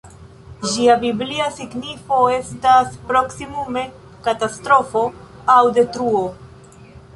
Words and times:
Ĝia 0.69 0.93
biblia 1.03 1.49
signifo 1.57 2.21
estas 2.37 2.97
proksimume 3.11 3.85
‹katastrofo› 4.29 5.07
aŭ 5.59 5.63
‹detruo›. 5.79 6.27